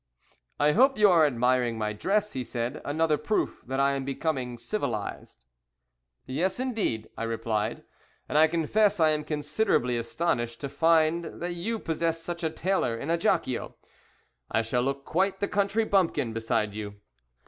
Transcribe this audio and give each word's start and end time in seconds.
"I 0.59 0.71
hope 0.71 0.97
you 0.97 1.11
are 1.11 1.27
admiring 1.27 1.77
my 1.77 1.93
dress," 1.93 2.33
he 2.33 2.43
said; 2.43 2.81
"another 2.83 3.19
proof 3.19 3.61
that 3.67 3.79
I 3.79 3.91
am 3.93 4.03
becoming 4.03 4.57
civilized." 4.57 5.43
"Yes, 6.25 6.59
indeed," 6.59 7.07
I 7.19 7.21
replied, 7.21 7.83
"and 8.27 8.35
I 8.35 8.47
confess 8.47 8.99
I 8.99 9.11
am 9.11 9.23
considerably 9.23 9.97
astonished 9.97 10.59
to 10.61 10.69
find 10.69 11.23
that 11.39 11.53
you 11.53 11.77
possess 11.77 12.19
such 12.19 12.43
a 12.43 12.49
tailor 12.49 12.97
in 12.97 13.11
Ajaccio. 13.11 13.75
I 14.49 14.63
shall 14.63 14.81
look 14.81 15.05
quite 15.05 15.39
the 15.39 15.47
country 15.47 15.85
bumpkin 15.85 16.33
beside 16.33 16.73
you." 16.73 16.95